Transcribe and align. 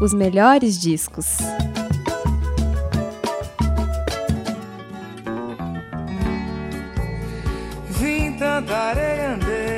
Os 0.00 0.14
melhores 0.14 0.80
discos. 0.80 1.36
Vim 7.90 8.32
tanta 8.38 8.74
areia, 8.74 9.34
andei 9.34 9.70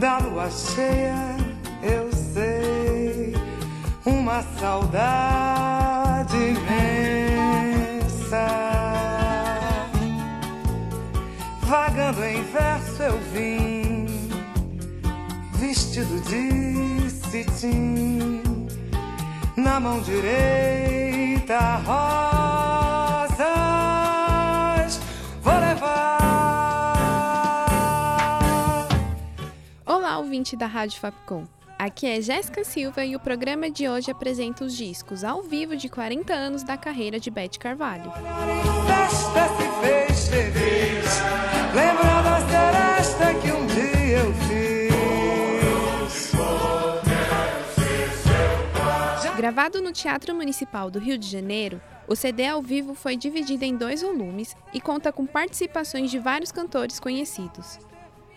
da 0.00 0.18
lua 0.18 0.50
cheia, 0.50 1.36
eu 1.82 2.10
sei, 2.12 3.34
uma 4.04 4.42
saudade 4.58 6.36
imensa. 6.36 6.66
Vagando 11.60 12.24
em 12.24 12.42
verso 12.42 13.02
eu 13.02 13.20
vim, 13.32 14.06
vestido 15.60 16.20
de 16.22 16.99
na 19.56 19.78
mão 19.78 20.00
direita 20.00 21.76
rosas, 21.76 23.38
vou 25.40 25.54
levar. 25.54 26.18
Olá, 29.86 30.18
ouvinte 30.18 30.56
da 30.56 30.66
Rádio 30.66 30.98
Fapcom. 30.98 31.44
Aqui 31.78 32.08
é 32.08 32.20
Jéssica 32.20 32.64
Silva 32.64 33.04
e 33.04 33.14
o 33.14 33.20
programa 33.20 33.70
de 33.70 33.88
hoje 33.88 34.10
apresenta 34.10 34.64
os 34.64 34.76
discos 34.76 35.22
ao 35.22 35.40
vivo 35.40 35.76
de 35.76 35.88
40 35.88 36.34
anos 36.34 36.64
da 36.64 36.76
carreira 36.76 37.20
de 37.20 37.30
Beth 37.30 37.58
Carvalho. 37.60 38.10
Festa 38.88 39.48
se 39.56 39.68
fez 39.80 40.28
feliz, 40.28 41.20
lembrando 41.76 42.09
Gravado 49.50 49.82
no 49.82 49.90
Teatro 49.90 50.32
Municipal 50.32 50.88
do 50.92 51.00
Rio 51.00 51.18
de 51.18 51.26
Janeiro, 51.26 51.82
o 52.06 52.14
CD 52.14 52.46
ao 52.46 52.62
vivo 52.62 52.94
foi 52.94 53.16
dividido 53.16 53.64
em 53.64 53.76
dois 53.76 54.00
volumes 54.00 54.54
e 54.72 54.80
conta 54.80 55.12
com 55.12 55.26
participações 55.26 56.08
de 56.08 56.20
vários 56.20 56.52
cantores 56.52 57.00
conhecidos. 57.00 57.80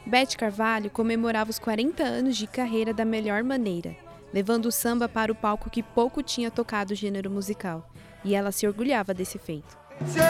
Beth 0.07 0.35
Carvalho 0.35 0.89
comemorava 0.89 1.51
os 1.51 1.59
40 1.59 2.01
anos 2.01 2.35
de 2.35 2.47
carreira 2.47 2.95
da 2.95 3.05
melhor 3.05 3.43
maneira, 3.43 3.95
levando 4.33 4.65
o 4.65 4.71
samba 4.71 5.07
para 5.07 5.31
o 5.31 5.35
palco 5.35 5.69
que 5.69 5.83
pouco 5.83 6.23
tinha 6.23 6.49
tocado 6.49 6.93
o 6.93 6.97
gênero 6.97 7.29
musical, 7.29 7.87
e 8.25 8.33
ela 8.33 8.51
se 8.51 8.65
orgulhava 8.65 9.13
desse 9.13 9.37
feito. 9.37 9.77
Deixa 9.99 10.29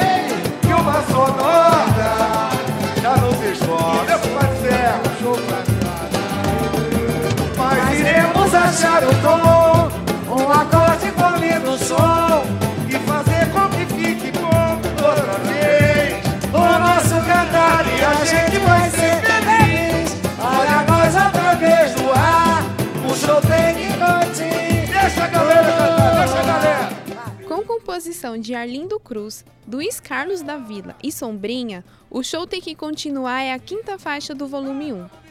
ele 0.00 0.58
que 0.62 0.72
uma 0.72 1.02
sonora 1.02 2.50
já 3.02 3.16
não 3.18 3.32
se 3.34 3.52
esforça. 3.52 4.14
O 8.64 9.12
tom, 9.22 10.34
um 10.34 10.50
acorde 10.50 11.12
som 11.78 12.44
e 12.88 12.98
fazer 13.06 13.50
com 13.52 13.68
que 13.70 13.84
fique 13.94 14.32
bom 14.38 14.80
outra 15.06 15.38
vez. 15.44 16.24
O 16.52 16.78
nosso 16.78 17.26
cantar 17.26 17.84
e 17.86 18.02
a 18.02 18.24
gente 18.24 18.58
vai 18.60 18.90
ser 18.90 19.20
feliz. 19.22 20.16
Olha 20.38 20.82
nós 20.88 21.14
outra 21.14 21.54
vez 21.56 21.94
no 22.00 22.12
ar, 22.12 22.62
o 23.04 23.14
show 23.14 23.40
tem 23.42 23.74
que. 23.74 23.94
Deixa 25.04 25.24
a 25.24 25.28
galera 25.28 25.72
cantar, 25.72 26.18
deixa 26.24 26.40
a 26.40 26.44
galera. 26.44 26.88
Com 27.46 27.62
composição 27.62 28.38
de 28.38 28.54
Arlindo 28.54 28.98
Cruz, 28.98 29.44
Luiz 29.70 30.00
Carlos 30.00 30.40
da 30.40 30.56
Vila 30.56 30.96
e 31.02 31.12
Sombrinha, 31.12 31.84
o 32.10 32.22
show 32.22 32.46
tem 32.46 32.60
que 32.60 32.74
continuar 32.74 33.42
é 33.42 33.52
a 33.52 33.58
quinta 33.58 33.98
faixa 33.98 34.34
do 34.34 34.46
volume 34.46 34.92
1. 34.92 35.23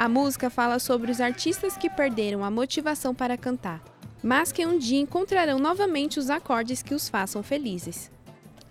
A 0.00 0.08
música 0.08 0.48
fala 0.48 0.78
sobre 0.78 1.10
os 1.10 1.20
artistas 1.20 1.76
que 1.76 1.90
perderam 1.90 2.44
a 2.44 2.50
motivação 2.52 3.12
para 3.12 3.36
cantar, 3.36 3.80
mas 4.22 4.52
que 4.52 4.64
um 4.64 4.78
dia 4.78 5.00
encontrarão 5.00 5.58
novamente 5.58 6.20
os 6.20 6.30
acordes 6.30 6.84
que 6.84 6.94
os 6.94 7.08
façam 7.08 7.42
felizes. 7.42 8.08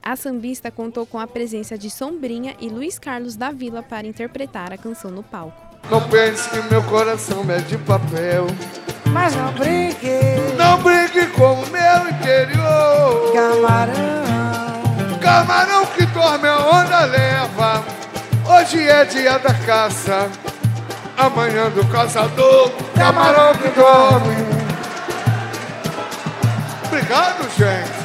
A 0.02 0.16
sambista 0.16 0.72
contou 0.72 1.06
com 1.06 1.20
a 1.20 1.28
presença 1.28 1.78
de 1.78 1.90
Sombrinha 1.90 2.56
e 2.62 2.70
Luiz 2.70 2.98
Carlos 2.98 3.36
da 3.36 3.52
Vila 3.52 3.84
para 3.84 4.08
interpretar 4.08 4.72
a 4.72 4.78
canção 4.78 5.12
no 5.12 5.22
palco. 5.22 5.62
Não 5.92 6.00
pense 6.08 6.50
que 6.50 6.62
meu 6.74 6.82
coração 6.84 7.44
é 7.52 7.58
de 7.58 7.78
papel. 7.80 8.48
Mas 9.12 9.36
não 9.36 9.52
brinque, 9.52 10.08
Não 10.58 10.82
brinque 10.82 11.28
com 11.36 11.56
o 11.56 11.68
meu 11.68 12.10
interior. 12.10 13.34
camarão. 13.34 15.20
Camarão 15.22 15.86
que 15.88 16.06
dorme 16.06 16.48
a 16.48 16.58
onda 16.70 17.04
leva. 17.04 17.84
Hoje 18.50 18.80
é 18.82 19.04
dia 19.04 19.38
da 19.40 19.54
caça. 19.66 20.32
Amanhã 21.18 21.70
do 21.72 21.84
caçador. 21.88 22.72
Camarão 22.96 23.54
que 23.56 23.70
dorme. 23.70 24.36
Obrigado, 26.86 27.50
gente. 27.58 27.98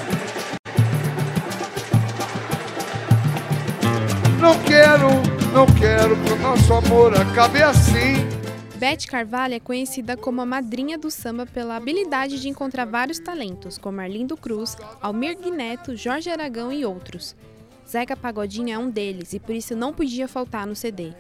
Não 4.41 4.59
quero, 4.65 5.09
não 5.53 5.67
quero 5.79 6.17
que 6.17 6.33
o 6.33 6.39
nosso 6.39 6.73
amor 6.73 7.15
acabe 7.15 7.63
assim. 7.63 8.15
Beth 8.77 9.07
Carvalho 9.07 9.55
é 9.55 9.61
conhecida 9.61 10.17
como 10.17 10.41
a 10.41 10.47
madrinha 10.47 10.99
do 10.99 11.11
samba 11.11 11.47
pela 11.47 11.77
habilidade 11.77 12.41
de 12.41 12.49
encontrar 12.49 12.85
vários 12.87 13.21
talentos, 13.21 13.79
como 13.79 14.01
Arlindo 14.01 14.37
Cruz, 14.37 14.77
Almir 15.01 15.39
Neto, 15.53 15.95
Jorge 15.95 16.31
Aragão 16.31 16.73
e 16.73 16.85
outros. 16.85 17.37
Zeca 17.89 18.17
Pagodinho 18.17 18.75
é 18.75 18.79
um 18.79 18.91
deles 18.91 19.33
e 19.35 19.39
por 19.39 19.55
isso 19.55 19.77
não 19.77 19.93
podia 19.93 20.27
faltar 20.27 20.67
no 20.67 20.75
CD. 20.75 21.13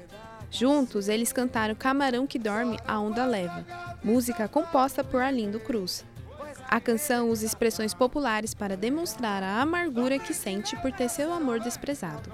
Juntos, 0.52 1.08
eles 1.08 1.32
cantaram 1.32 1.74
Camarão 1.74 2.26
que 2.26 2.38
Dorme, 2.38 2.78
a 2.86 3.00
Onda 3.00 3.24
Leva, 3.24 3.64
música 4.04 4.46
composta 4.46 5.02
por 5.02 5.22
Arlindo 5.22 5.58
Cruz. 5.58 6.04
A 6.68 6.78
canção 6.78 7.30
usa 7.30 7.46
expressões 7.46 7.94
populares 7.94 8.52
para 8.52 8.76
demonstrar 8.76 9.42
a 9.42 9.62
amargura 9.62 10.18
que 10.18 10.34
sente 10.34 10.76
por 10.76 10.92
ter 10.92 11.08
seu 11.08 11.32
amor 11.32 11.58
desprezado. 11.58 12.30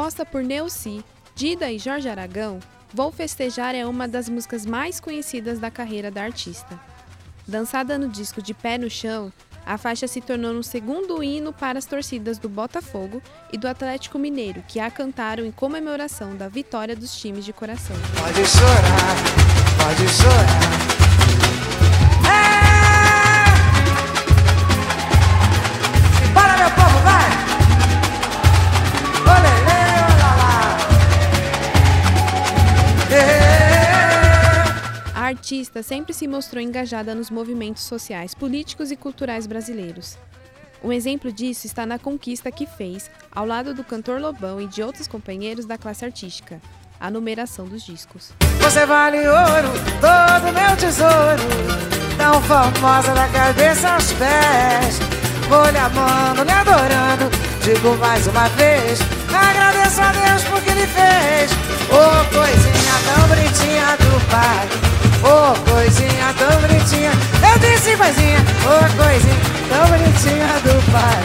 Composta 0.00 0.24
por 0.24 0.42
Neuci, 0.42 1.04
Dida 1.34 1.70
e 1.70 1.78
Jorge 1.78 2.08
Aragão, 2.08 2.58
Vou 2.90 3.12
Festejar 3.12 3.74
é 3.74 3.84
uma 3.84 4.08
das 4.08 4.30
músicas 4.30 4.64
mais 4.64 4.98
conhecidas 4.98 5.58
da 5.58 5.70
carreira 5.70 6.10
da 6.10 6.22
artista. 6.22 6.80
Dançada 7.46 7.98
no 7.98 8.08
disco 8.08 8.40
De 8.40 8.54
Pé 8.54 8.78
no 8.78 8.88
Chão, 8.88 9.30
a 9.66 9.76
faixa 9.76 10.08
se 10.08 10.22
tornou 10.22 10.54
um 10.54 10.62
segundo 10.62 11.22
hino 11.22 11.52
para 11.52 11.78
as 11.78 11.84
torcidas 11.84 12.38
do 12.38 12.48
Botafogo 12.48 13.20
e 13.52 13.58
do 13.58 13.68
Atlético 13.68 14.18
Mineiro, 14.18 14.64
que 14.66 14.80
a 14.80 14.90
cantaram 14.90 15.44
em 15.44 15.52
comemoração 15.52 16.34
da 16.34 16.48
vitória 16.48 16.96
dos 16.96 17.14
times 17.20 17.44
de 17.44 17.52
coração. 17.52 17.94
Pode 18.18 18.46
chorar, 18.46 19.16
pode 19.76 20.08
chorar. 20.08 20.89
Artista 35.50 35.82
sempre 35.82 36.14
se 36.14 36.28
mostrou 36.28 36.62
engajada 36.62 37.12
nos 37.12 37.28
movimentos 37.28 37.82
sociais, 37.82 38.34
políticos 38.34 38.92
e 38.92 38.96
culturais 38.96 39.48
brasileiros. 39.48 40.16
Um 40.82 40.92
exemplo 40.92 41.32
disso 41.32 41.66
está 41.66 41.84
na 41.84 41.98
conquista 41.98 42.52
que 42.52 42.66
fez, 42.66 43.10
ao 43.32 43.44
lado 43.44 43.74
do 43.74 43.82
cantor 43.82 44.20
Lobão 44.20 44.60
e 44.60 44.68
de 44.68 44.80
outros 44.80 45.08
companheiros 45.08 45.66
da 45.66 45.76
classe 45.76 46.04
artística. 46.04 46.60
a 47.00 47.10
numeração 47.10 47.66
dos 47.66 47.82
discos. 47.82 48.30
Você 48.60 48.84
vale 48.84 49.26
ouro, 49.26 49.72
todo 50.02 50.52
meu 50.52 50.76
tesouro. 50.76 51.42
Tão 52.18 52.42
famosa 52.42 53.14
da 53.14 53.26
cabeça 53.28 53.94
aos 53.94 54.12
pés. 54.12 54.98
Vou 55.48 55.64
lhe 55.70 55.78
amando, 55.78 56.44
lhe 56.44 56.50
adorando. 56.50 57.30
Digo 57.64 57.96
mais 57.96 58.26
uma 58.26 58.46
vez: 58.50 59.00
agradeço 59.32 60.02
a 60.02 60.12
Deus 60.12 60.44
por 60.44 60.60
que 60.60 60.70
ele 60.70 60.86
fez. 60.86 61.50
Oh, 61.88 62.34
coisinha 62.34 62.94
tão 63.06 63.28
bonitinha 63.28 63.96
do 63.96 64.30
pai. 64.30 64.99
Ô 65.22 65.52
oh, 65.52 65.70
coisinha 65.70 66.34
tão 66.38 66.60
bonitinha. 66.60 67.12
Eu 67.52 67.58
disse 67.58 67.96
coisinha, 67.96 68.38
ô 68.38 68.72
oh, 68.76 68.88
coisinha 69.02 69.40
tão 69.68 69.86
bonitinha 69.88 70.60
do 70.60 70.74
pai. 70.92 71.22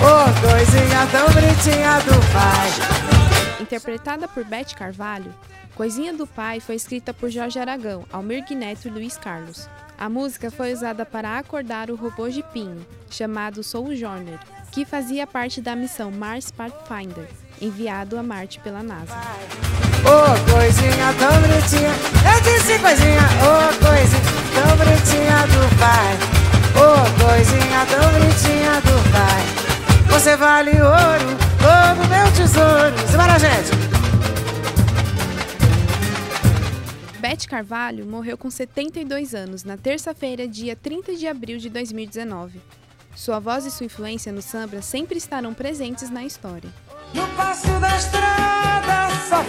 Ô 0.00 0.06
oh, 0.20 0.48
coisinha 0.48 1.06
tão 1.10 1.26
bonitinha 1.32 1.98
do 2.00 2.32
pai. 2.32 3.60
Interpretada 3.60 4.28
por 4.28 4.44
Beth 4.44 4.74
Carvalho, 4.76 5.32
Coisinha 5.74 6.14
do 6.14 6.24
Pai 6.24 6.60
foi 6.60 6.76
escrita 6.76 7.12
por 7.12 7.30
Jorge 7.30 7.58
Aragão, 7.58 8.04
Almir 8.12 8.44
Guineto 8.44 8.86
e 8.86 8.90
Luiz 8.90 9.16
Carlos. 9.16 9.68
A 9.98 10.08
música 10.08 10.48
foi 10.48 10.72
usada 10.72 11.04
para 11.04 11.36
acordar 11.36 11.90
o 11.90 11.96
robô 11.96 12.28
de 12.28 12.44
Pinho, 12.44 12.86
chamado 13.10 13.62
Sojourner, 13.64 14.38
que 14.70 14.84
fazia 14.84 15.26
parte 15.26 15.60
da 15.60 15.74
missão 15.74 16.12
Mars 16.12 16.52
Pathfinder, 16.52 17.28
enviado 17.60 18.16
a 18.16 18.22
Marte 18.22 18.60
pela 18.60 18.84
NASA. 18.84 19.14
Oh, 20.06 20.52
coisinha 20.52 21.14
tão 21.18 21.40
bonitinha, 21.40 21.92
eu 22.32 22.40
disse 22.42 22.78
coisinha, 22.78 23.22
oh, 23.40 23.84
coisinha 23.84 24.22
tão 24.54 24.76
bonitinha 24.76 25.46
do 25.46 25.76
pai. 25.78 26.18
Oh, 26.76 27.24
coisinha 27.24 27.86
tão 27.86 28.12
bonitinha 28.12 28.80
do 28.82 29.10
pai. 29.10 29.64
Você 30.10 30.36
vale 30.36 30.70
ouro, 30.72 31.36
todo 31.58 32.08
meu 32.08 32.32
tesouro. 32.32 33.08
Simbora, 33.10 33.38
gente! 33.38 33.94
Beth 37.20 37.48
Carvalho 37.48 38.04
morreu 38.04 38.36
com 38.36 38.50
72 38.50 39.34
anos 39.34 39.64
na 39.64 39.78
terça-feira, 39.78 40.46
dia 40.46 40.76
30 40.76 41.14
de 41.14 41.26
abril 41.26 41.56
de 41.56 41.70
2019. 41.70 42.60
Sua 43.16 43.38
voz 43.38 43.64
e 43.64 43.70
sua 43.70 43.86
influência 43.86 44.30
no 44.30 44.42
samba 44.42 44.82
sempre 44.82 45.16
estarão 45.16 45.54
presentes 45.54 46.10
na 46.10 46.24
história. 46.24 46.68
No 47.14 47.26
passo 47.28 47.68
da 47.80 47.96
estrada, 47.96 49.08
só 49.28 49.42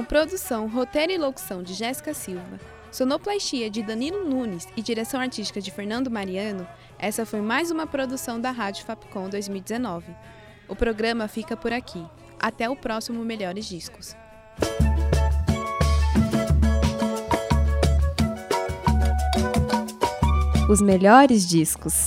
Com 0.00 0.04
produção, 0.04 0.66
roteiro 0.66 1.12
e 1.12 1.18
locução 1.18 1.62
de 1.62 1.74
Jéssica 1.74 2.14
Silva, 2.14 2.58
sonoplastia 2.90 3.68
de 3.68 3.82
Danilo 3.82 4.24
Nunes 4.24 4.66
e 4.74 4.80
direção 4.80 5.20
artística 5.20 5.60
de 5.60 5.70
Fernando 5.70 6.10
Mariano, 6.10 6.66
essa 6.98 7.26
foi 7.26 7.42
mais 7.42 7.70
uma 7.70 7.86
produção 7.86 8.40
da 8.40 8.50
Rádio 8.50 8.86
Fapcom 8.86 9.28
2019. 9.28 10.16
O 10.66 10.74
programa 10.74 11.28
fica 11.28 11.54
por 11.54 11.70
aqui. 11.70 12.02
Até 12.40 12.70
o 12.70 12.74
próximo 12.74 13.22
Melhores 13.22 13.66
Discos. 13.66 14.16
Os 20.70 20.80
melhores 20.80 21.46
discos. 21.46 22.06